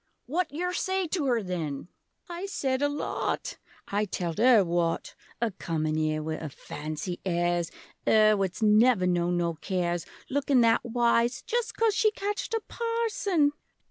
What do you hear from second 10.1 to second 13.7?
Lookin' that wise Just coz she catched a Parson!